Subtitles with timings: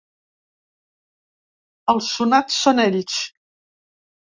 [1.95, 3.21] Els sonats són ells.